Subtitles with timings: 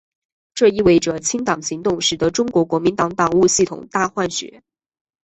[0.55, 4.63] 这意味着清党行动使得中国国民党党务系统大换血。